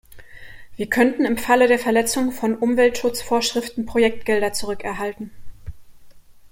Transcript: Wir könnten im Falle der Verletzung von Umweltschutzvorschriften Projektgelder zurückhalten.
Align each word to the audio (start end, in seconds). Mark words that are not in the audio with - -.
Wir 0.77 0.87
könnten 0.89 1.25
im 1.25 1.37
Falle 1.37 1.67
der 1.67 1.77
Verletzung 1.77 2.31
von 2.31 2.55
Umweltschutzvorschriften 2.57 3.85
Projektgelder 3.85 4.51
zurückhalten. 4.51 5.29